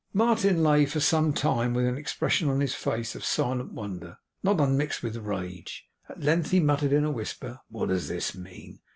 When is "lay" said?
0.63-0.83